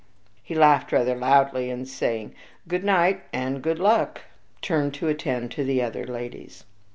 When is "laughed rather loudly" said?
0.55-1.69